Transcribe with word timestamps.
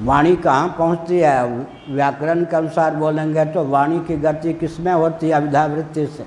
वाणी 0.00 0.36
कहाँ 0.36 0.68
पहुँचती 0.78 1.18
है? 1.18 1.66
व्याकरण 1.90 2.44
के 2.44 2.56
अनुसार 2.56 2.94
बोलेंगे 2.94 3.44
तो 3.44 3.64
वाणी 3.64 3.98
की 3.98 4.16
गति 4.16 4.52
किसमें 4.52 4.92
होती 4.92 5.28
है? 5.28 5.32
अविधावृत्ति 5.32 6.06
से। 6.06 6.26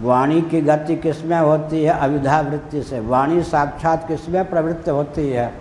वाणी 0.00 0.40
की 0.40 0.60
गति 0.60 0.96
किसमें 0.96 1.38
होती 1.38 1.84
है? 1.84 1.98
अविधावृत्ति 1.98 2.82
से। 2.82 3.00
वाणी 3.00 3.42
साक्षात 3.42 4.08
किसमें 4.08 4.50
प्रवृत्त 4.50 4.88
होती 4.88 5.30
है? 5.30 5.52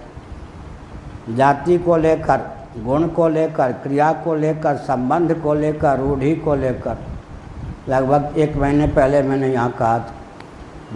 जाति 1.29 1.77
को 1.77 1.97
लेकर, 1.97 2.41
गुण 2.77 3.07
को 3.07 3.29
लेकर, 3.29 3.71
क्रिया 3.71 4.13
को 4.13 4.35
लेकर, 4.35 4.75
संबंध 4.75 5.33
को 5.33 5.53
लेकर, 5.53 5.99
रूढ़ी 5.99 6.35
को 6.35 6.55
लेकर। 6.55 6.97
लगभग 7.89 8.37
एक 8.37 8.57
महीने 8.57 8.87
पहले 8.87 9.21
मैंने 9.21 9.47
यहाँ 9.47 9.71
कहा 9.71 9.99
था। 9.99 10.13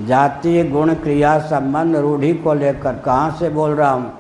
जाति, 0.06 0.64
गुण, 0.64 0.94
क्रिया, 0.94 1.40
संबंध, 1.40 1.96
रूढ़ी 1.96 2.34
को 2.34 2.54
लेकर 2.54 2.94
कहाँ 2.94 3.32
से 3.40 3.50
बोल 3.50 3.72
रहा 3.72 3.92
हूँ? 3.92 4.14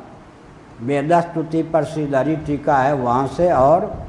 वेदस्तुति 0.82 1.64
पर 1.64 1.84
श्रीधरी 1.84 2.36
टीका 2.36 2.78
है, 2.78 2.94
वहाँ 2.94 3.28
से 3.28 3.52
और 3.52 4.06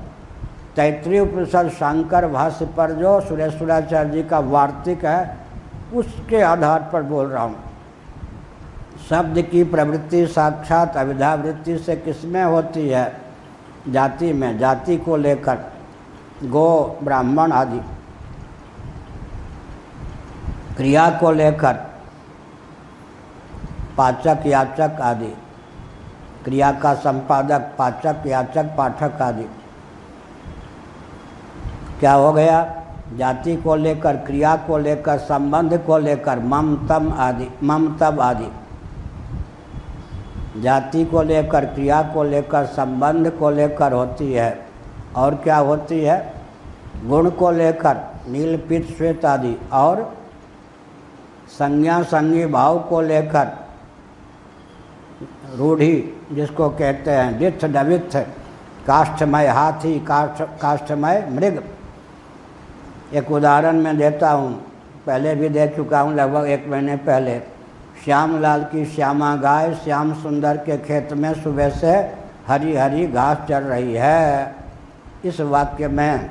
तैतृय 0.76 1.20
उपनिषद 1.20 1.68
शंकर 1.68 2.28
भाष्य 2.28 2.64
पर 2.64 2.92
जो 2.92 3.20
सुरेश्वराचार्य 3.20 4.10
जी 4.10 4.22
का 4.22 4.38
वार्तिक 4.38 5.04
है, 5.04 5.36
उसके 5.94 6.40
आधार 6.40 6.90
पर 6.92 7.02
बोल 7.02 7.26
रहा 7.26 7.42
हूँ। 7.42 7.56
शब्द 9.08 9.42
की 9.42 9.64
प्रवृत्ति 9.64 10.26
साक्षात 10.26 10.96
अविधावृत्ति 10.96 11.78
से 11.78 11.96
किसमें 11.96 12.44
होती 12.44 12.88
है? 12.88 13.16
जाति 13.88 14.32
में, 14.32 14.58
जाति 14.58 14.96
को 14.96 15.16
लेकर, 15.16 15.58
गो, 16.44 16.98
ब्राह्मण 17.02 17.52
आदि। 17.52 17.80
क्रिया 20.76 21.10
को 21.10 21.30
लेकर, 21.30 21.72
पाचक, 23.96 24.38
याचक 24.46 24.98
आदि। 25.00 25.34
क्रिया 26.46 26.72
का 26.72 26.94
संपादक, 26.94 27.70
पाचक, 27.78 28.16
याचक, 28.26 28.64
पाठक 28.64 29.22
आदि। 29.22 29.42
क्या 32.00 32.12
हो 32.12 32.32
गया? 32.32 32.82
जाति 33.16 33.56
को 33.56 33.76
लेकर, 33.76 34.16
क्रिया 34.16 34.56
को 34.56 34.78
लेकर, 34.78 35.18
संबंध 35.18 35.78
को 35.86 35.98
लेकर, 35.98 36.38
ममतम 36.38 37.12
आदि, 37.18 37.48
ममतब 37.62 38.20
आदि। 38.20 38.52
जाति 40.60 41.04
को 41.04 41.22
लेकर, 41.22 41.64
क्रिया 41.64 42.02
को 42.02 42.24
लेकर, 42.24 42.64
संबंध 42.64 43.30
को 43.30 43.50
लेकर 43.50 43.92
होती 43.92 44.32
है। 44.32 44.66
और 45.16 45.34
क्या 45.34 45.56
होती 45.56 46.00
है? 46.00 46.32
गुण 47.04 47.30
को 47.30 47.50
लेकर, 47.50 47.96
नील, 48.28 48.56
पित, 48.68 48.96
श्वेत 48.96 49.24
आदि। 49.24 49.68
और 49.72 50.16
संज्ञा, 51.48 52.02
संज्ञी, 52.02 52.46
भाव 52.46 52.78
को 52.78 53.00
लेकर 53.00 53.65
रूढ़ी, 55.56 55.94
जिसको 56.32 56.68
कहते 56.70 57.10
हैं 57.10 57.38
डिथ 57.38 57.64
डविथ 57.66 58.16
काष्ठमय 58.86 59.46
हाथी, 59.48 59.98
काष्ठ, 60.00 60.42
काष्ठमय 60.62 61.26
मृग। 61.30 61.62
एक 63.14 63.30
उदाहरण 63.30 63.76
मैं 63.76 63.96
देता 63.98 64.30
हूँ, 64.30 64.52
पहले 65.06 65.34
भी 65.34 65.48
दे 65.48 65.66
चुका 65.68 66.00
हूँ, 66.00 66.14
लगभग 66.14 66.46
एक 66.46 66.66
महीने 66.68 66.96
पहले। 66.98 67.38
श्याम 68.04 68.38
लाल 68.40 68.62
की 68.64 68.84
श्यामा 68.86 69.34
गाय, 69.36 69.74
श्याम 69.74 70.12
सुंदर 70.14 70.56
के 70.56 70.76
खेत 70.78 71.12
में 71.12 71.32
सुबह 71.34 71.68
से 71.70 71.92
हरी 72.48 72.76
हरी 72.76 73.06
घास 73.06 73.46
चल 73.48 73.64
रही 73.64 73.94
है। 73.94 74.54
इस 75.24 75.40
वाक्य 75.40 75.88
में 75.88 76.30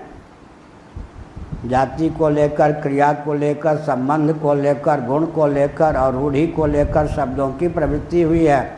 जाति 1.65 2.09
को 2.09 2.29
लेकर, 2.29 2.71
क्रिया 2.71 3.13
को 3.13 3.33
लेकर, 3.33 3.77
संबंध 3.77 4.33
को 4.33 4.53
लेकर, 4.53 5.01
गुण 5.01 5.25
को 5.25 5.47
लेकर 5.47 5.97
और 5.97 6.13
रूढ़ी 6.13 6.47
को 6.47 6.65
लेकर 6.65 7.07
शब्दों 7.07 7.51
की 7.51 7.67
प्रवृत्ति 7.67 8.21
हुई 8.21 8.45
है। 8.45 8.77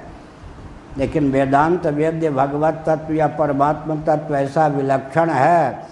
लेकिन 0.97 1.31
वेदांत, 1.31 1.87
वेद्य, 1.87 2.29
भगवत 2.29 2.83
तत्व 2.85 3.13
या 3.13 3.27
परमात्मा 3.27 3.95
तत्व 3.95 4.35
ऐसा 4.35 4.67
विलक्षण 4.67 5.29
है। 5.29 5.85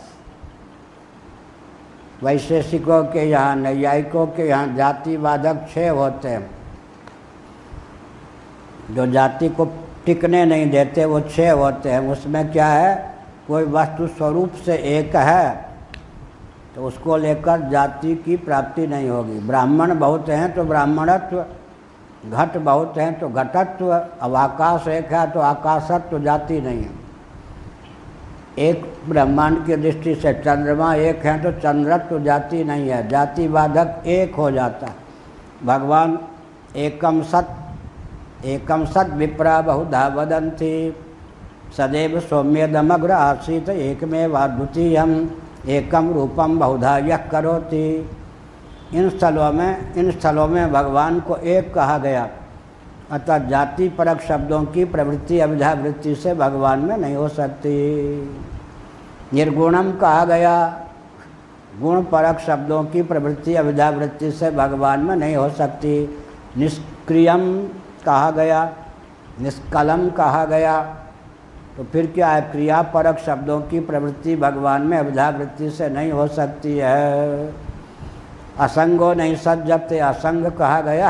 वैशेषिकों 2.23 3.03
के 3.03 3.29
यहाँ, 3.29 3.55
नैयायिकों 3.55 4.27
के 4.27 4.47
यहाँ 4.47 4.75
जातिवादक 4.75 5.67
छः 5.75 5.89
होते 5.89 6.27
हैं। 6.27 6.51
जो 8.91 9.07
जाति 9.07 9.49
को 9.49 9.65
टिकने 10.05 10.45
नहीं 10.45 10.69
देते, 10.69 11.05
वो 11.05 11.21
छः 11.21 11.51
होते 11.51 11.89
हैं। 11.89 11.99
उसमें 11.99 12.51
क्या 12.51 12.67
है? 12.67 13.15
कोई 13.47 13.63
वस्तु 13.63 14.07
स्वरूप 14.07 14.51
से 14.51 14.75
एक 14.75 15.15
है। 15.15 15.74
तो 16.75 16.85
उसको 16.85 17.17
लेकर 17.17 17.69
जाति 17.69 18.15
की 18.15 18.35
प्राप्ति 18.37 18.87
नहीं 18.87 19.09
होगी। 19.09 19.39
ब्राह्मण 19.39 19.93
बहुत 19.99 20.29
हैं 20.29 20.53
तो 20.53 20.63
ब्राह्मणत्व, 20.63 21.45
घट 22.27 22.57
बहुत 22.57 22.97
हैं 22.97 23.19
तो 23.19 23.29
घटत्व, 23.29 23.91
अब 24.21 24.35
आकाश 24.35 24.87
एक 24.87 25.13
है 25.13 25.29
तो 25.31 25.39
आकाशत्व 25.39 26.19
जाति 26.19 26.59
नहीं 26.61 26.81
है। 26.81 27.03
एक 28.59 28.83
ब्रह्मांड 29.09 29.65
की 29.65 29.75
दृष्टि 29.75 30.15
से 30.15 30.33
चंद्रमा 30.35 30.93
एक 30.95 31.25
है 31.25 31.41
तो 31.43 31.51
चंद्रत्व 31.59 32.19
जाति 32.23 32.63
नहीं 32.63 32.89
है। 32.89 33.07
जाति 33.07 33.47
बाधक 33.47 34.03
एक 34.07 34.35
हो 34.35 34.49
जाता। 34.51 34.91
भगवान 35.65 36.17
एकम 36.75 37.21
सत, 37.23 37.47
एकम 38.45 38.85
सद 38.85 39.13
विप्रा 39.17 39.59
बहुधा 39.61 40.07
वदंती। 40.07 40.95
सदैव 41.77 42.19
सौम्यदमग्र 42.19 43.11
आसीत 43.11 43.69
एक 43.69 44.03
में 44.03 44.27
हम 44.95 45.13
एकम 45.67 46.13
रूपम 46.13 46.59
बहुधा 46.59 46.97
यह 46.97 47.17
करोति। 47.17 48.09
इन 48.93 49.09
स्थलों 49.09 49.53
में, 49.53 49.93
इन 49.93 50.11
स्थलों 50.11 50.47
में 50.47 50.71
भगवान 50.71 51.19
को 51.19 51.35
एक 51.35 51.73
कहा 51.73 51.97
गया। 51.97 52.29
अतः 53.11 53.37
जाति 53.37 53.89
परक 53.89 54.21
शब्दों 54.21 54.63
की 54.63 54.85
प्रवृत्ति 54.85 55.39
अविधावृत्ति 55.39 56.15
से 56.15 56.33
भगवान 56.33 56.79
में 56.79 56.97
नहीं 56.97 57.15
हो 57.15 57.29
सकती। 57.29 57.75
निर्गुणम 59.33 59.91
कहा 59.91 60.25
गया। 60.25 60.81
गुण 61.81 62.01
परक 62.01 62.39
शब्दों 62.39 62.83
की 62.83 63.01
प्रवृत्ति 63.01 63.55
अविधावृत्ति 63.55 64.31
से 64.31 64.51
भगवान 64.51 64.99
में 64.99 65.15
नहीं 65.15 65.35
हो 65.35 65.49
सकती। 65.49 66.23
निष्क्रियम 66.57 67.67
कहा 68.05 68.31
गया। 68.31 68.73
निष्कलम 69.41 70.09
कहा 70.09 70.45
गया। 70.45 71.04
तो 71.77 71.83
फिर 71.83 72.07
क्या 72.07 72.27
है? 72.27 72.41
क्रियापरक 72.41 73.17
शब्दों 73.19 73.61
की 73.61 73.79
प्रवृत्ति 73.79 74.35
भगवान 74.35 74.81
में 74.81 74.97
अविधावृत्ति 74.97 75.69
से 75.69 75.89
नहीं 75.89 76.11
हो 76.11 76.27
सकती 76.27 76.77
है। 76.77 77.53
असंगो 78.59 79.13
नहीं 79.13 79.35
सत 79.35 79.63
जब 79.67 79.87
ते 79.87 79.99
असंग 79.99 80.45
कहा 80.51 80.81
गया। 80.81 81.09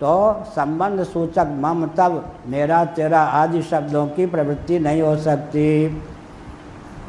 तो 0.00 0.44
संबंध 0.48 1.02
सूचक 1.02 1.46
मम 1.50 1.86
तब 1.86 2.32
मेरा 2.46 2.84
तेरा 2.84 3.20
आदि 3.20 3.62
शब्दों 3.62 4.06
की 4.06 4.26
प्रवृत्ति 4.26 4.78
नहीं 4.78 5.02
हो 5.02 5.16
सकती। 5.16 6.02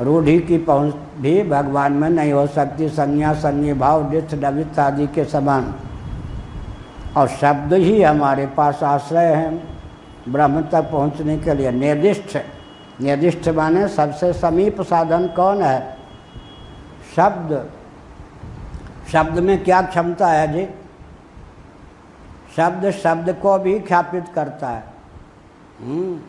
रूढ़ी 0.02 0.40
की 0.40 0.58
पहुँच 0.58 0.96
भी 1.20 1.44
भगवान 1.44 1.94
में 1.94 2.10
नहीं 2.10 2.34
हो 2.34 2.48
सकती। 2.48 2.90
संज्ञा 2.90 3.34
संज्ञा 3.34 3.74
भाव 3.74 4.12
डिथ 4.12 4.42
डवित 4.42 4.80
आदि 4.80 5.08
के 5.08 5.26
समान। 5.26 5.74
और 7.18 7.28
शब्द 7.28 7.74
ही 7.74 8.02
हमारे 8.04 8.46
पास 8.48 8.84
आश्रय 8.84 9.26
हैं। 9.26 9.81
ब्रह्म 10.30 10.62
तक 10.62 10.82
पहुँचने 10.82 11.38
के 11.38 11.54
लिए 11.54 11.72
निर्दिष्ट। 11.72 12.38
निर्दिष्ट 13.02 13.50
माने 13.50 13.88
सबसे 13.88 14.34
समीप 14.34 14.82
साधन 14.82 15.28
कौन 15.28 15.62
है? 15.62 15.98
शब्द। 17.16 17.72
शब्द 19.12 19.40
में 19.40 19.64
क्या 19.64 19.82
क्षमता 19.82 20.28
है 20.28 20.54
जी? 20.54 20.68
शब्द 22.56 22.92
शब्द 22.92 23.34
को 23.42 23.58
भी 23.59 23.80
ख्यापित 23.80 24.26
करता 24.36 24.70
है। 24.70 24.84
हम्म, 25.82 26.20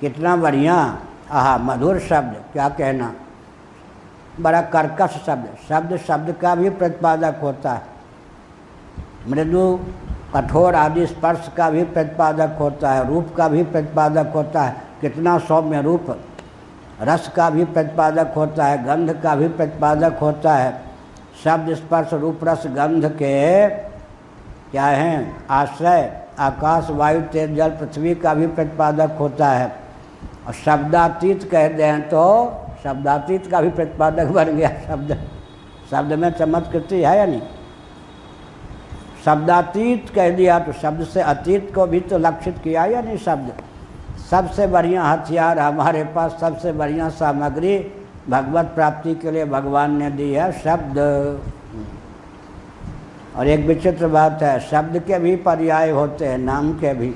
कितना 0.00 0.36
बढ़िया। 0.36 0.98
आहा 1.30 1.58
मधुर 1.58 1.98
शब्द 1.98 2.44
क्या 2.52 2.68
कहना? 2.68 3.14
बड़ा 4.40 4.62
कर्कश 4.62 5.22
शब्द। 5.26 5.48
शब्द 5.68 5.96
शब्द 5.96 6.32
का 6.32 6.54
भी 6.54 6.70
प्रतिपादक 6.70 7.38
होता 7.42 7.72
है। 7.72 7.82
मृदु 9.28 9.80
कठोर 10.34 10.74
आदि 10.74 11.06
स्पर्श 11.06 11.50
का 11.56 11.70
भी 11.70 11.82
प्रतिपादक 11.84 12.56
होता 12.58 12.92
है, 12.92 13.08
रूप 13.08 13.34
का 13.36 13.48
भी 13.48 13.62
प्रतिपादक 13.62 14.32
होता 14.34 14.62
है, 14.62 14.76
कितना 15.00 15.38
सौम्य 15.38 15.82
रूप, 15.82 16.16
रस 17.02 17.28
का 17.28 17.50
भी 17.50 17.64
प्रतिपादक 17.64 18.32
होता 18.36 18.64
है, 18.64 18.84
गंध 18.84 19.12
का 19.22 19.34
भी 19.34 19.48
प्रतिपादक 19.48 20.18
होता 20.20 20.54
है। 20.54 20.80
शब्द 21.44 21.74
स्पर्श 21.74 22.12
रूप 22.14 22.40
रस 22.44 22.62
गंध 22.66 23.06
के 23.12 23.68
क्या 24.70 24.84
हैं? 24.84 25.46
आश्रय, 25.50 26.22
आकाश, 26.38 26.90
वायु, 26.90 27.20
तेज, 27.22 27.54
जल, 27.56 27.70
पृथ्वी 27.70 28.14
का 28.14 28.34
भी 28.34 28.46
प्रतिपादक 28.46 29.16
होता 29.18 29.48
है। 29.48 29.72
और 30.46 30.52
शब्दातीत 30.54 31.48
कह 31.50 31.68
दें 31.68 32.08
तो 32.08 32.22
शब्दातीत 32.84 33.50
का 33.50 33.60
भी 33.60 33.70
प्रतिपादक 33.70 34.26
बन 34.26 34.56
गया 34.56 34.70
शब्द। 34.88 35.16
शब्द 35.90 36.12
में 36.12 36.30
चमत्कृति 36.30 36.96
है 36.96 37.16
या 37.18 37.26
नहीं? 37.26 37.42
शब्दातीत 39.24 40.08
कह 40.14 40.30
दिया 40.30 40.58
तो 40.58 40.72
शब्द 40.72 41.04
से 41.04 41.20
अतीत 41.22 41.74
को 41.74 41.86
भी 41.86 42.00
तो 42.00 42.18
लक्षित 42.18 42.58
किया 42.58 42.84
या 42.84 43.00
नहीं 43.00 43.16
शब्द। 43.16 43.52
सबसे 44.30 44.66
बढ़िया 44.66 45.02
हथियार 45.04 45.58
हमारे 45.58 46.04
पास, 46.04 46.36
सबसे 46.40 46.72
बढ़िया 46.72 47.08
सामग्री 47.08 47.78
भगवत 48.28 48.72
प्राप्ति 48.74 49.14
के 49.14 49.30
लिए 49.30 49.44
भगवान 49.44 49.96
ने 49.96 50.10
दी 50.10 50.30
है, 50.32 50.50
शब्द। 50.52 50.98
और 53.36 53.48
एक 53.48 53.66
विचित्र 53.66 54.08
बात 54.08 54.42
है, 54.42 54.58
शब्द 54.60 54.98
के 54.98 55.18
भी 55.18 55.36
पर्याय 55.36 55.90
होते 55.90 56.26
हैं, 56.26 56.38
नाम 56.38 56.72
के 56.72 56.94
भी। 56.94 57.14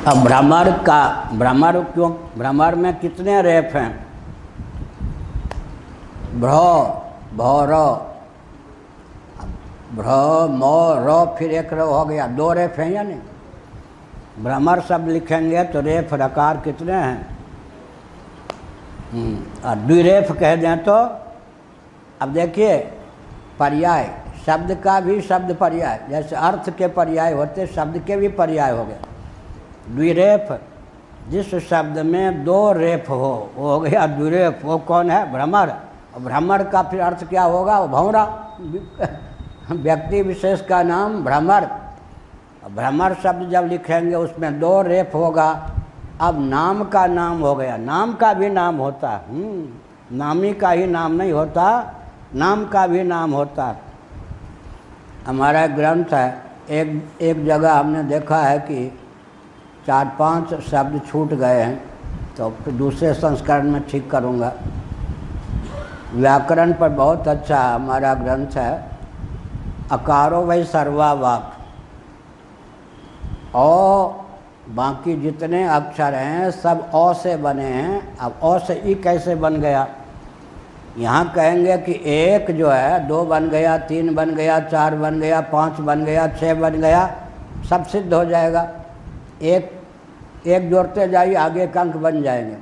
अब 0.00 0.16
भ्रमर 0.16 0.70
का 0.82 1.30
भ्रमर 1.32 1.80
क्यों? 1.84 2.10
भ्रमर 2.38 2.74
में 2.74 2.98
कितने 3.00 3.40
रेफ 3.42 3.74
हैं? 3.74 3.90
भ्र 6.40 6.50
भौर 7.36 7.72
भ्र 9.92 10.06
म 10.50 10.62
र 11.06 11.34
फिर 11.38 11.50
एक 11.52 11.72
रो 11.72 11.86
हो 11.86 12.04
गया। 12.04 12.26
दो 12.28 12.52
रेफ 12.52 12.78
हैं 12.78 12.90
या 12.90 13.02
नहीं? 13.02 13.18
भ्रमर 14.42 14.80
सब 14.80 15.06
लिखेंगे 15.08 15.64
तो 15.64 15.80
रेफ 15.80 16.14
रकार 16.14 16.56
कितने 16.56 16.92
हैं? 16.92 17.36
हम्म, 19.12 19.68
और 19.68 19.76
द्विरेफ 19.76 20.32
कह 20.32 20.56
दें 20.56 20.84
तो 20.84 20.94
अब 22.22 22.32
देखिए 22.32 22.76
पर्याय। 23.58 24.10
शब्द 24.46 24.74
का 24.84 24.98
भी 25.00 25.20
शब्द 25.20 25.54
पर्याय। 25.56 26.00
जैसे 26.10 26.36
अर्थ 26.36 26.70
के 26.70 26.86
पर्याय 26.88 27.32
होते 27.32 27.66
शब्द 27.66 27.98
के 28.06 28.16
भी 28.16 28.28
पर्याय 28.40 28.70
हो 28.70 28.84
गए। 28.84 28.98
द्विरेफ। 29.88 30.60
जिस 31.28 31.54
शब्द 31.54 31.98
में 31.98 32.44
दो 32.44 32.72
रेफ 32.72 33.10
हो 33.10 33.50
वो 33.56 33.72
हो 33.72 33.80
गया 33.80 34.06
द्विरेफ। 34.06 34.60
वो 34.64 34.78
कौन 34.78 35.10
है? 35.10 35.32
भ्रमर। 35.32 35.76
भ्रमर 36.20 36.64
का 36.64 36.82
फिर 36.82 37.00
अर्थ 37.00 37.28
क्या 37.28 37.42
होगा? 37.42 37.80
वो 37.80 37.88
भौरा। 37.88 38.50
व्यक्ति 39.70 40.22
विशेष 40.22 40.60
का 40.60 40.82
नाम 40.82 41.24
भ्रमर। 41.24 41.68
भ्रमर 42.74 43.14
शब्द 43.14 43.50
जब 43.50 43.62
लिखेंगे 43.62 44.16
उसमें 44.16 44.60
दो 44.60 44.82
रेफ 44.82 45.14
होगा। 45.14 45.70
अब 46.20 46.48
नाम 46.48 46.84
का 46.84 47.06
नाम 47.06 47.40
हो 47.40 47.54
गया। 47.54 47.76
नाम 47.76 48.14
का 48.14 48.32
भी 48.32 48.48
नाम 48.48 48.76
होता। 48.76 49.10
है 49.10 49.18
हम्म, 49.28 50.16
नामी 50.16 50.52
का 50.52 50.70
ही 50.70 50.86
नाम 50.86 51.12
नहीं 51.12 51.32
होता। 51.32 51.94
नाम 52.34 52.64
का 52.66 52.86
भी 52.86 53.02
नाम 53.02 53.32
होता। 53.32 53.76
हमारा 55.26 55.66
ग्रंथ 55.66 56.04
है 56.12 56.42
एक 56.70 57.08
एक 57.20 57.46
जगह 57.46 57.72
हमने 57.72 58.02
देखा 58.02 58.36
है 58.36 58.58
कि 58.58 58.98
चार 59.90 60.10
पाँच 60.18 60.52
शब्द 60.62 61.00
छूट 61.06 61.32
गए 61.34 61.60
हैं 61.60 61.76
तो 62.36 62.48
दूसरे 62.72 63.12
संस्करण 63.14 63.70
में 63.70 63.82
ठीक 63.88 64.10
करूँगा। 64.10 64.52
व्याकरण 66.14 66.72
पर 66.72 66.88
बहुत 66.90 67.28
अच्छा 67.28 67.60
हमारा 67.64 68.12
ग्रंथ 68.14 68.56
है, 68.56 68.72
अकारो 69.92 70.40
वही 70.42 70.64
सर्वावाक। 70.66 71.56
औ 73.56 74.14
बाकी 74.70 75.14
जितने 75.16 75.62
अक्षर 75.68 76.14
हैं, 76.14 76.50
सब 76.52 76.90
अ 76.90 77.12
से 77.12 77.36
बने 77.38 77.64
हैं। 77.64 78.16
अब 78.18 78.34
अ 78.42 78.58
से 78.58 78.80
ई 78.84 78.94
कैसे 79.04 79.34
बन 79.36 79.56
गया? 79.60 79.86
यहाँ 80.98 81.32
कहेंगे 81.32 81.76
कि 81.78 82.00
एक 82.06 82.50
जो 82.56 82.70
है, 82.70 83.06
दो 83.08 83.24
बन 83.24 83.48
गया, 83.48 83.76
तीन 83.88 84.14
बन 84.14 84.34
गया, 84.34 84.60
चार 84.60 84.94
बन 84.96 85.20
गया, 85.20 85.40
पाँच 85.48 85.80
बन 85.80 86.04
गया 86.04 86.28
छः 86.30 86.54
बन 86.54 86.80
गया, 86.80 87.08
सब 87.70 87.86
सिद्ध 87.86 88.12
हो 88.14 88.24
जाएगा। 88.24 88.68
एक 89.42 89.79
एक 90.46 90.70
जोड़ते 90.70 91.08
जाइए, 91.08 91.34
आगे 91.34 91.62
एक 91.62 91.76
अंक 91.78 91.96
बन 91.96 92.22
जाएँगे। 92.22 92.56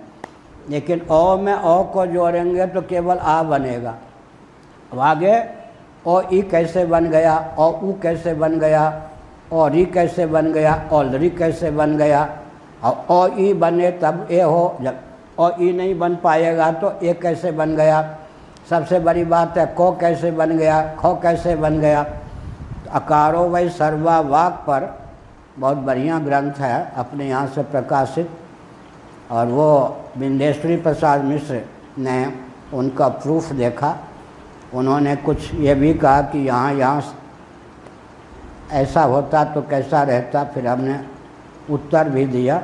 लेकिन 0.71 1.01
ओ 1.11 1.37
में 1.37 1.55
ओ 1.55 1.83
को 1.85 2.07
जोड़ेंगे 2.07 2.67
तो 2.67 2.83
केवल 2.83 3.19
आ 3.19 3.43
बनेगा। 3.43 3.95
अब 4.93 5.01
आगे 5.01 5.35
ओ 6.07 6.21
ई 6.33 6.43
कैसे 6.43 6.85
बन 6.85 7.09
गया 7.11 7.55
ओ 7.59 7.71
ऊ 7.83 7.93
कैसे 8.03 8.35
बन 8.35 8.59
गया 8.59 8.85
और 9.53 9.77
ई 9.77 9.85
कैसे 9.85 10.27
बन 10.27 10.53
गया 10.53 10.75
और 10.93 11.07
री 11.07 11.31
कैसे 11.31 11.71
बन 11.71 11.97
गया। 11.97 12.29
और 12.85 13.07
ओ 13.11 13.27
ई 13.39 13.53
बने 13.55 13.91
तब 13.91 14.29
ए 14.31 14.41
हो, 14.41 14.77
जब 14.81 14.95
ओ 15.39 15.51
ई 15.61 15.73
नहीं 15.73 15.99
बन 15.99 16.17
पाएगा 16.17 16.71
तो 16.73 16.93
ए 17.03 17.13
कैसे 17.13 17.53
बन 17.53 17.77
गया। 17.77 18.19
सबसे 18.71 18.99
बड़ी 18.99 19.25
बात 19.25 19.59
है, 19.59 19.67
को 19.67 19.91
कैसे 19.93 20.31
बन 20.31 20.57
गया, 20.59 20.83
खो 20.95 21.15
कैसे 21.15 21.55
बन 21.57 21.79
गया। 21.81 22.03
तो 22.03 22.91
अकारो 22.91 23.41
वही 23.41 23.69
सर्वा 23.71 24.19
वाक 24.21 24.53
पर 24.67 24.83
बहुत 25.59 25.77
बढ़िया 25.79 26.19
ग्रंथ 26.21 26.59
है, 26.61 26.93
अपने 26.97 27.29
यहाँ 27.29 27.47
से 27.49 27.63
प्रकाशित। 27.65 28.31
और 29.31 29.47
वो 29.49 29.97
बिंदेश्वरी 30.19 30.77
प्रसाद 30.79 31.25
मिश्र 31.25 31.63
ने 31.99 32.33
उनका 32.75 33.09
प्रूफ 33.09 33.53
देखा। 33.55 33.97
उन्होंने 34.75 35.15
कुछ 35.19 35.55
ये 35.57 35.75
भी 35.75 35.93
कहा 35.95 36.21
कि 36.23 36.39
यहाँ 36.39 36.73
यहाँ 36.75 37.15
ऐसा 38.73 39.03
होता 39.03 39.45
तो 39.45 39.63
कैसा 39.63 40.03
रहता, 40.03 40.45
फिर 40.45 40.67
हमने 40.67 41.01
उत्तर 41.71 42.09
भी 42.09 42.25
दिया। 42.27 42.63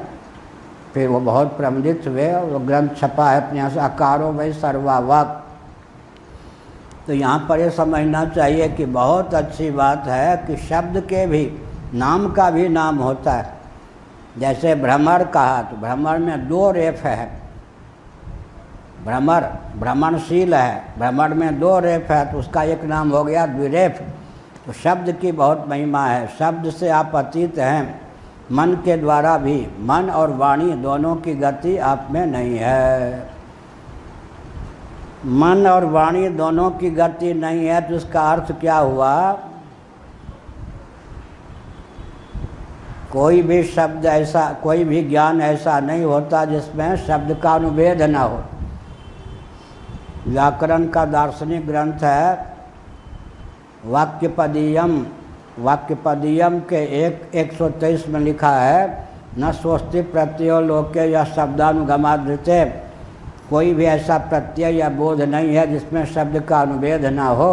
फिर 0.95 1.09
वो 1.09 1.21
बहुत 1.21 1.57
प्रमदित 1.57 2.07
हुए 2.07 2.31
और 2.33 2.45
वो 2.45 2.59
ग्रंथ 2.61 2.89
छपा 2.97 3.31
है 3.31 3.41
अपने 3.41 3.59
यहाँ 3.59 3.71
से, 3.71 3.81
अकारो 3.81 4.31
में 4.33 4.53
सर्वावाक। 4.55 5.41
तो 7.07 7.13
यहाँ 7.13 7.39
पर 7.49 7.61
ये 7.61 7.71
समझना 7.73 8.25
चाहिए 8.27 8.69
कि 8.69 8.85
बहुत 8.87 9.35
अच्छी 9.35 9.71
बात 9.73 10.07
है 10.09 10.37
कि 10.47 10.57
शब्द 10.59 11.01
के 11.09 11.27
भी 11.27 11.45
नाम 11.95 12.29
का 12.33 12.51
भी 12.51 12.69
नाम 12.69 12.97
होता 12.99 13.33
है। 13.33 13.53
जैसे 14.39 14.75
भ्रमर 14.75 15.25
कहा 15.27 15.63
तो 15.63 15.77
भ्रमर 15.77 16.19
में 16.19 16.49
दो 16.49 16.71
रेफ 16.71 17.03
है। 17.05 17.27
भ्रमर 19.05 19.49
भ्रमणशील 19.79 20.55
है, 20.55 20.99
भ्रमर 20.99 21.35
में 21.35 21.59
दो 21.61 21.79
रेफ 21.79 22.11
है 22.11 22.25
तो 22.33 22.39
उसका 22.39 22.63
एक 22.65 22.85
नाम 22.85 23.11
हो 23.11 23.23
गया 23.25 23.47
द्विरेफ। 23.47 24.01
तो 24.67 24.73
शब्द 24.73 25.13
की 25.13 25.33
बहुत 25.33 25.65
महिमा 25.69 26.07
है, 26.07 26.27
शब्द 26.39 26.71
से 26.71 26.89
आप 26.91 27.17
अतीत 27.17 27.59
हैं, 27.59 28.01
मन 28.53 28.73
के 28.85 28.97
द्वारा 28.97 29.37
भी। 29.39 29.57
मन 29.81 30.11
और 30.11 30.31
वाणी 30.33 30.73
दोनों 30.83 31.15
की 31.17 31.35
गति 31.35 31.77
आप 31.79 32.09
में 32.11 32.27
नहीं 32.27 32.57
है। 32.59 33.33
मन 35.27 35.67
और 35.67 35.85
वाणी 35.87 36.29
दोनों 36.31 36.71
की 36.71 36.91
गति 36.91 37.33
नहीं 37.35 37.67
है 37.67 37.81
तो 37.81 37.95
इसका 37.95 38.23
अर्थ 38.33 38.53
क्या 38.61 38.77
हुआ? 38.77 39.13
कोई 43.15 43.43
भी 43.43 43.63
शब्द 43.65 44.07
ऐसा, 44.07 44.49
कोई 44.63 44.85
भी 44.85 45.03
ज्ञान 45.03 45.41
ऐसा 45.41 45.79
नहीं 45.81 46.05
होता 46.05 46.45
जिसमें 46.45 46.97
शब्द 46.97 47.35
का 47.43 47.53
अनुभेद 47.55 48.03
न 48.03 48.15
हो। 48.15 48.43
व्याकरण 50.27 50.87
का 50.87 51.05
दार्शनिक 51.05 51.67
ग्रंथ 51.67 52.03
है, 52.03 52.55
वाक्यपदीयम। 53.87 55.05
वाक्यपदीयम 55.59 56.59
के 56.61 56.83
एक 57.01 57.31
एक 57.35 57.53
सौ 57.53 57.69
तेईस 57.71 58.09
में 58.09 58.21
लिखा 58.21 58.51
है, 58.51 59.07
न 59.39 59.53
स्वस्ति 59.53 60.03
प्रत्यय 60.03 60.61
लोके 60.61 61.11
या 61.11 61.25
शब्दानुगमाधृत्य 61.27 62.65
कोई 63.51 63.73
भी 63.75 63.85
ऐसा 63.85 64.19
प्रत्यय 64.19 64.77
या 64.77 64.89
बोध 64.89 65.21
नहीं 65.23 65.55
है 65.57 65.67
जिसमें 65.67 66.05
शब्द 66.07 66.41
का 66.41 66.61
अनुभेद 66.61 67.05
ना 67.07 67.27
हो। 67.29 67.53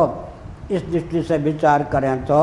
इस 0.72 0.82
दृष्टि 0.86 1.22
से 1.24 1.38
विचार 1.38 1.84
करें 1.84 2.24
तो 2.26 2.42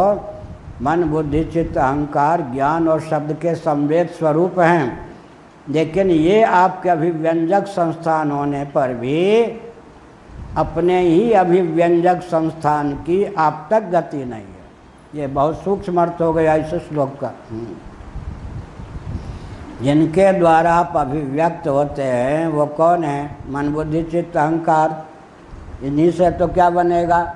मन, 0.82 1.04
बुद्धि, 1.04 1.44
चित्त, 1.44 1.78
अहंकार, 1.78 2.40
ज्ञान 2.40 2.88
और 2.88 3.00
शब्द 3.00 3.32
के 3.32 3.54
संवेद 3.54 4.08
स्वरूप 4.08 4.58
हैं। 4.58 5.08
लेकिन 5.68 6.10
ये 6.10 6.42
आपके 6.42 6.88
अभिव्यंजक 6.88 7.66
संस्थान 7.66 8.30
होने 8.30 8.64
पर 8.64 8.94
भी 8.94 9.42
अपने 10.56 11.00
ही 11.00 11.32
अभिव्यंजक 11.32 12.22
संस्थान 12.22 12.92
की 12.92 13.34
आप 13.34 13.68
तक 13.70 13.82
गति 13.82 14.16
नहीं 14.16 14.42
है। 14.42 14.58
ये 15.14 15.26
बहुत 15.26 15.62
सूक्ष्म 15.62 16.02
अर्थ 16.02 16.20
हो 16.20 16.32
गया 16.32 16.54
इस 16.54 16.66
श्लोक 16.66 17.18
का। 17.24 17.30
जिनके 19.82 20.32
द्वारा 20.32 20.74
आप 20.74 20.92
अभिव्यक्त 20.96 21.68
होते 21.68 22.02
हैं, 22.02 22.48
वो 22.48 22.66
कौन 22.66 23.04
है? 23.04 23.36
मन, 23.48 23.68
बुद्धि, 23.68 24.02
चित्त, 24.02 24.36
अहंकार। 24.36 25.06
इन्हीं 25.82 26.10
से 26.10 26.30
तो 26.30 26.48
क्या 26.48 26.70
बनेगा? 26.70 27.34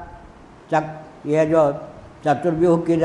चक, 0.74 1.02
ये 1.26 1.46
जो 1.46 1.72
चतुर्व्यूह 2.26 2.78
की 2.78 2.96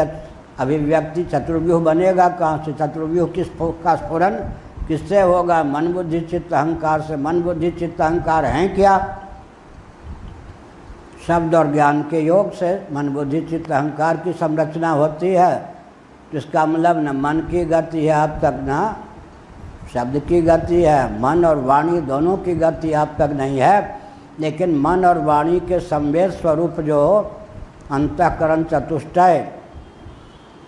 अभिव्यक्ति 0.59 1.23
चतुर्व्यूह 1.23 1.83
बनेगा, 1.83 2.29
कहाँ 2.29 2.63
से 2.65 2.73
चतुर्व्यूह, 2.73 3.29
किस 3.29 3.47
का 3.61 3.95
स्फुरन, 3.95 4.35
किससे 4.87 5.21
होगा? 5.21 5.63
मन 5.63 5.87
बुद्धि, 5.87 6.19
चित्त 6.19 6.53
अहंकार 6.53 7.01
से। 7.01 7.15
मन 7.15 7.41
बुद्धि, 7.41 7.71
चित्त 7.71 8.01
अहंकार 8.01 8.45
हैं 8.45 8.75
क्या? 8.75 9.19
शब्द 11.27 11.55
और 11.55 11.71
ज्ञान 11.71 12.01
के 12.01 12.19
योग 12.19 12.51
से 12.51 12.87
मन 12.91 13.09
बुद्धि, 13.09 13.41
चित्त 13.41 13.71
अहंकार 13.71 14.17
की 14.17 14.33
संरचना 14.33 14.89
होती 14.89 15.27
है। 15.27 15.75
इसका 16.33 16.65
मतलब 16.65 16.97
न 16.97 17.09
मन 17.09 17.39
की 17.51 17.65
गति 17.65 18.05
है 18.05 18.15
अब 18.15 18.29
तक, 18.29 18.53
न 18.55 18.95
शब्द 19.93 20.19
की 20.19 20.41
गति 20.41 20.83
है। 20.83 21.21
मन 21.21 21.45
और 21.45 21.57
वाणी 21.57 22.01
दोनों 22.01 22.37
की 22.37 22.55
गति 22.55 22.91
अब 22.91 23.07
तक 23.07 23.29
नहीं 23.33 23.59
है। 23.59 23.99
लेकिन 24.39 24.75
मन 24.75 25.05
और 25.05 25.17
वाणी 25.17 25.59
के 25.59 25.79
संवेद 25.79 26.31
स्वरूप 26.31 26.79
जो 26.79 27.31
अंतकरण 27.91 28.63
चतुष्टय 28.63 29.56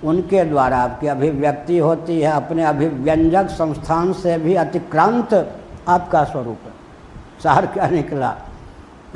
उनके 0.03 0.43
द्वारा 0.43 0.77
आपकी 0.77 1.07
अभिव्यक्ति 1.07 1.77
होती 1.77 2.21
है, 2.21 2.31
अपने 2.31 2.63
अभिव्यंजक 2.63 3.49
संस्थान 3.49 4.13
से 4.13 4.37
भी 4.37 4.55
अतिक्रांत 4.55 5.53
आपका 5.87 6.23
स्वरूप 6.23 6.57
है। 6.65 6.71
सार 7.43 7.65
क्या 7.65 7.87
निकला? 7.87 8.35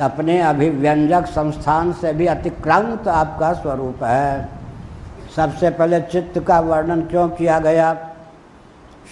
अपने 0.00 0.40
अभिव्यंजक 0.40 1.26
संस्थान 1.26 1.92
से 1.92 2.12
भी 2.12 2.26
अतिक्रांत 2.26 3.08
आपका 3.08 3.52
स्वरूप 3.52 4.04
है। 4.04 4.48
सबसे 5.36 5.70
पहले 5.70 6.00
चित्त 6.00 6.40
का 6.40 6.60
वर्णन 6.60 7.00
क्यों 7.00 7.28
किया 7.28 7.58
गया? 7.58 7.94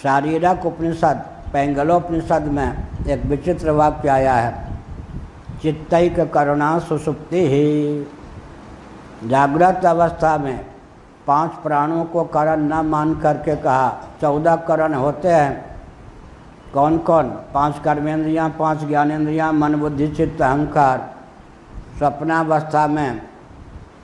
शारीरक 0.03 0.67
उपनिषद, 0.67 1.25
पैंगलोपनिषद 1.53 2.43
में 2.43 2.77
एक 3.09 3.25
विचित्र 3.25 3.71
वाक्य 3.71 4.09
आया 4.09 4.35
है। 4.35 4.67
चित्तिक 5.63 6.21
करुणा 6.21 6.79
सुसुप्ति 6.79 7.47
ही। 7.47 8.07
जागृत 9.29 9.87
अवस्था 9.87 10.39
में 10.39 10.72
पाँच 11.27 11.51
प्राणों 11.51 12.05
को 12.05 12.25
करण 12.25 12.61
न 12.61 12.87
मान 12.87 13.15
करके 13.15 13.57
कहा, 13.57 14.05
चौदह 14.21 14.57
करण 14.57 14.95
होते 14.95 15.29
हैं। 15.29 15.77
कौन 16.75 16.99
कौन? 16.99 17.29
पाँच 17.55 17.75
कर्मेंद्रियाँ, 17.85 18.57
पाँच 18.59 18.85
ज्ञानेन्द्रियाँ 18.85 19.53
मन, 19.53 19.75
बुद्धि, 19.75 20.09
चित्त, 20.09 20.43
अहंकार। 20.43 21.15
स्वप्नावस्था 21.99 22.87
में 22.87 23.23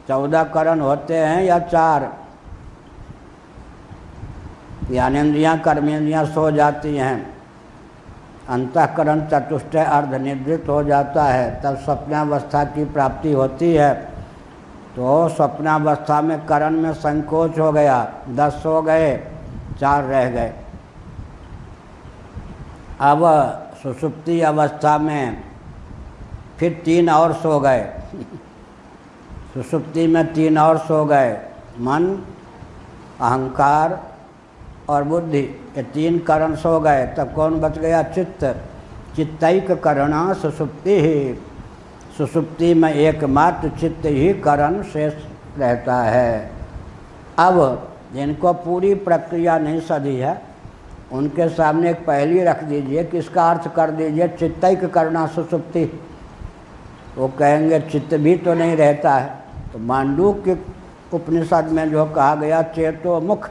चौदह 0.08 0.44
करण 0.44 0.80
होते 0.80 1.16
हैं 1.16 1.42
या 1.42 1.58
चार? 1.58 2.12
ज्ञानेन्द्रियाँ 4.90 5.58
कर्मेंद्रियाँ 5.58 6.24
सो 6.24 6.50
जाती 6.50 6.96
हैं। 6.96 7.34
अंतकरण 8.48 9.20
चतुष्ट 9.20 9.76
अर्ध 9.76 10.14
निद्रित 10.14 10.66
हो 10.68 10.84
जाता 10.84 11.24
है। 11.24 11.60
तब 11.64 11.76
स्वप्नावस्था 11.76 12.64
की 12.64 12.84
प्राप्ति 12.84 13.32
होती 13.32 13.74
है। 13.74 14.17
तो 14.98 15.28
स्वप्नावस्था 15.28 16.20
में 16.22 16.46
करण 16.46 16.70
में 16.70 16.92
संकोच 16.92 17.58
हो 17.58 17.72
गया, 17.72 18.14
दस 18.28 18.62
हो 18.66 18.82
गए, 18.82 19.26
चार 19.80 20.04
रह 20.04 20.30
गए। 20.30 20.52
अब 23.00 23.20
सुसुप्ति 23.82 24.40
अवस्था 24.40 24.98
में 24.98 25.44
फिर 26.58 26.82
तीन 26.84 27.10
और 27.10 27.32
सो 27.32 27.60
गए। 27.60 27.94
सुसुप्ति 29.54 30.06
में 30.06 30.32
तीन 30.32 30.58
और 30.58 30.78
सो 30.78 31.04
गए, 31.04 31.40
मन, 31.80 32.22
अहंकार 33.20 34.02
और 34.88 35.04
बुद्धि, 35.04 35.42
ये 35.76 35.82
तीन 35.82 36.18
करण 36.18 36.56
सो 36.56 36.80
गए। 36.80 37.06
तब 37.06 37.32
कौन 37.32 37.60
बच 37.60 37.78
गया? 37.78 38.02
चित्त। 38.02 38.44
चित्तक 39.16 39.80
करना 39.84 40.32
सुसुप्ति। 40.32 40.90
ही 40.90 41.38
सुसुप्ति 42.18 42.74
में 42.74 42.92
एकमात्र 42.94 43.68
चित्त 43.80 44.06
ही 44.06 44.32
करण 44.34 44.82
शेष 44.82 45.14
रहता 45.58 45.96
है। 46.02 46.50
अब 47.38 47.88
जिनको 48.14 48.52
पूरी 48.52 48.94
प्रक्रिया 48.94 49.58
नहीं 49.58 49.80
सदी 49.80 50.16
है, 50.16 50.40
उनके 51.12 51.48
सामने 51.48 51.90
एक 51.90 52.04
पहली 52.06 52.42
रख 52.42 52.64
दीजिए 52.64 53.04
कि 53.04 53.18
इसका 53.18 53.50
अर्थ 53.50 53.74
कर 53.74 53.90
दीजिए 53.90 54.28
चित्तक 54.28 54.84
करना 54.84 55.26
सुसुप्ति। 55.26 55.84
वो 57.18 57.28
कहेंगे, 57.28 57.80
चित्त 57.80 58.14
भी 58.14 58.36
तो 58.36 58.54
नहीं 58.54 58.76
रहता 58.76 59.14
है। 59.14 59.38
तो 59.72 59.78
मांडू 59.78 60.32
के 60.44 60.56
उपनिषद 61.16 61.68
में 61.72 61.90
जो 61.90 62.04
कहा 62.04 62.34
गया, 62.34 62.62
चेतो 62.62 63.20
मुख, 63.20 63.48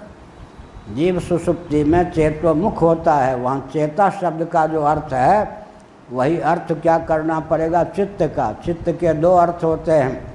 जीव 0.96 1.20
सुसुप्ति 1.20 1.84
में 1.84 2.12
चेतो 2.12 2.54
मुख 2.54 2.82
होता 2.82 3.16
है। 3.16 3.36
वहाँ 3.36 3.70
चेता 3.74 4.10
शब्द 4.10 4.46
का 4.46 4.66
जो 4.68 4.82
अर्थ 4.82 5.14
है 5.14 5.67
वही 6.12 6.40
अर्थ 6.40 6.82
क्या 6.82 6.98
करना 6.98 7.40
पड़ेगा? 7.40 7.84
चित्त 7.84 8.18
का। 8.22 8.56
चित्त 8.66 8.90
के 8.90 9.14
दो 9.14 9.36
अर्थ 9.36 9.64
होते 9.64 9.92
हैं। 9.92 10.34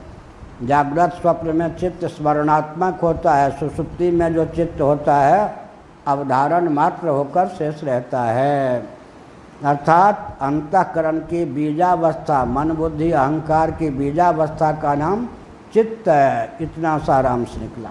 जागृत 0.67 1.11
स्वप्न 1.11 1.57
में 1.57 1.77
चित्त 1.77 2.05
स्मरणात्मक 2.05 2.99
होता 3.03 3.35
है। 3.35 3.51
सुसुप्ति 3.51 4.11
में 4.11 4.35
जो 4.35 4.45
चित्त 4.45 4.81
होता 4.81 5.17
है, 5.17 5.55
अवधारण 6.07 6.69
मात्र 6.69 7.09
होकर 7.09 7.47
शेष 7.47 7.85
रहता 7.85 8.23
है। 8.23 8.87
अर्थात 9.65 10.39
अंतकरण 10.41 11.19
की 11.19 11.45
बीजावस्था, 11.45 12.45
मन 12.45 12.71
बुद्धि, 12.71 13.13
अहंकार 13.13 13.71
की 13.71 13.91
बीजावस्था 13.91 14.73
का 14.73 14.95
नाम 14.95 15.29
चित्त 15.75 16.09
है। 16.09 16.53
इतना 16.61 16.99
सारांश 16.99 17.59
निकला। 17.59 17.91